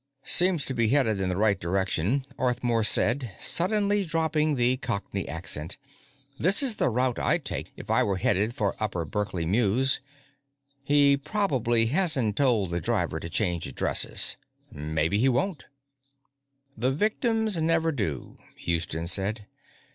[0.25, 5.77] "Seems to be headed in the right direction," Arthmore said, suddenly dropping the Cockney accent.
[6.39, 10.01] "This is the route I'd take if I were headed for Upper Berkeley Mews.
[10.81, 14.37] He probably hasn't told the driver to change addresses
[14.71, 15.67] maybe he won't."
[16.75, 19.45] "The victims never do," Houston said.